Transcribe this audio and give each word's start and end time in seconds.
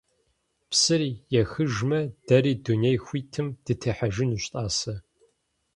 Псыр 0.69 1.01
ехыжмэ, 1.41 2.01
дэри 2.27 2.53
дуней 2.63 2.97
хуитым 3.03 3.47
дытехьэжынущ, 3.65 4.43
тӀасэ! 4.51 4.93